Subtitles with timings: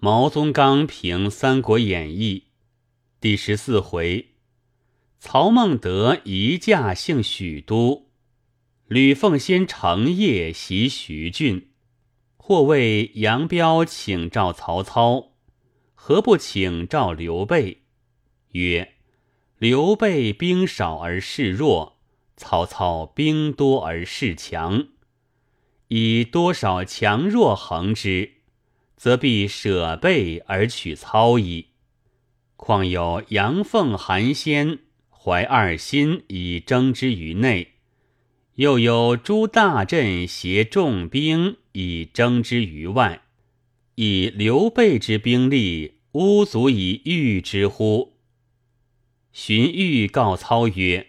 [0.00, 2.44] 毛宗刚评《三国演义》
[3.20, 4.28] 第十四回：
[5.18, 8.06] 曹孟德移驾幸许都，
[8.86, 11.70] 吕奉先乘夜袭徐郡。
[12.36, 15.32] 或谓杨彪请召曹操，
[15.96, 17.82] 何不请召刘备？
[18.52, 18.94] 曰：
[19.58, 21.98] 刘备兵少而势弱，
[22.36, 24.86] 曹操兵多而势强，
[25.88, 28.37] 以多少强弱衡之。
[28.98, 31.68] 则必舍备而取操矣。
[32.56, 37.74] 况有杨奉、韩先怀二心以征之于内，
[38.56, 43.22] 又有诸大阵携重兵以征之于外，
[43.94, 48.16] 以刘备之兵力，吾足以御之乎？
[49.32, 51.06] 荀彧告操曰：“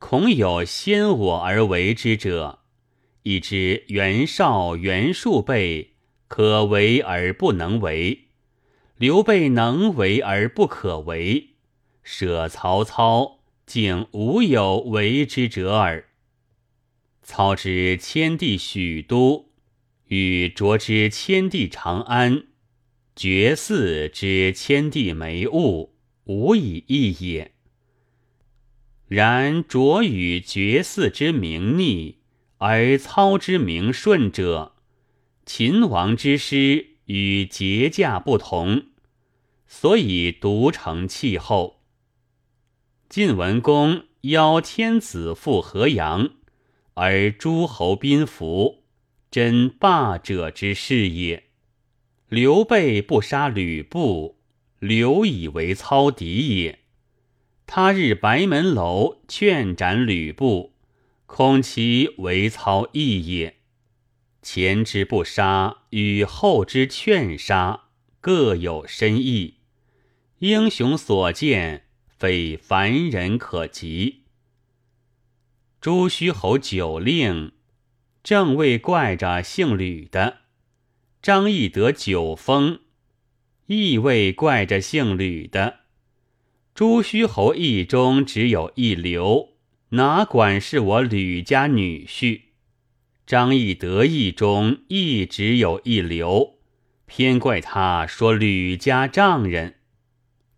[0.00, 2.60] 恐有先我而为之者，
[3.24, 5.90] 亦知袁绍、袁术备。”
[6.28, 8.28] 可为而不能为，
[8.96, 11.50] 刘备能为而不可为，
[12.02, 16.06] 舍曹操竟无有为之者耳。
[17.22, 19.50] 操之迁地许都，
[20.08, 22.48] 与卓之迁地长安，
[23.16, 27.52] 绝嗣之迁地眉物，无以异也。
[29.06, 32.18] 然卓与绝嗣之名逆，
[32.58, 34.73] 而操之名顺者。
[35.46, 38.86] 秦王之师与节驾不同，
[39.66, 41.82] 所以独成气候。
[43.10, 46.30] 晋文公邀天子赴河阳，
[46.94, 48.84] 而诸侯宾服，
[49.30, 51.44] 真霸者之事也。
[52.30, 54.38] 刘备不杀吕布，
[54.78, 56.78] 刘以为操敌也。
[57.66, 60.72] 他日白门楼劝斩吕布，
[61.26, 63.53] 恐其为操义也。
[64.44, 67.84] 前之不杀与后之劝杀
[68.20, 69.54] 各有深意，
[70.40, 74.24] 英雄所见非凡人可及。
[75.80, 77.52] 朱虚侯酒令
[78.22, 80.40] 正为怪着姓吕的，
[81.22, 82.80] 张翼德酒封，
[83.66, 85.80] 亦为怪着姓吕的。
[86.74, 89.54] 朱虚侯意中只有一刘，
[89.90, 92.43] 哪管是我吕家女婿？
[93.26, 96.58] 张翼得意中亦只有一流，
[97.06, 99.76] 偏怪他说吕家丈人。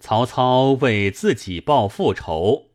[0.00, 2.70] 曹操为自己报复仇，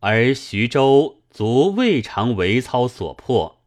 [0.00, 3.60] 而徐州足未尝为操所破；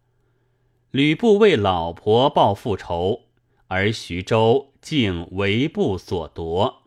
[0.92, 3.24] 吕布为老婆报复仇，
[3.68, 6.84] 而徐州竟为布所夺。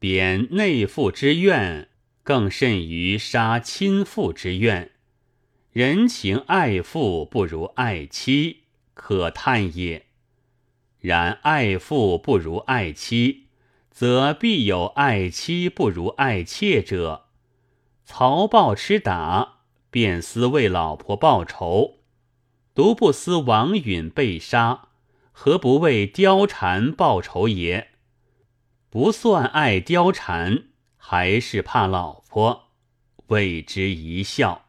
[0.00, 1.88] 贬内父之怨，
[2.24, 4.90] 更甚于杀亲父之怨。
[5.76, 8.62] 人情爱父不如爱妻，
[8.94, 10.06] 可叹也。
[11.00, 13.48] 然爱父不如爱妻，
[13.90, 17.26] 则必有爱妻不如爱妾者。
[18.06, 19.58] 曹豹吃打，
[19.90, 21.98] 便思为老婆报仇；
[22.74, 24.88] 独不思王允被杀，
[25.30, 27.90] 何不为貂蝉报仇也？
[28.88, 32.70] 不算爱貂蝉，还是怕老婆，
[33.26, 34.62] 为之一笑。